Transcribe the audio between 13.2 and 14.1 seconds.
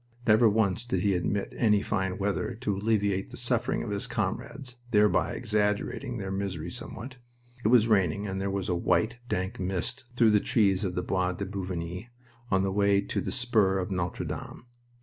the spur of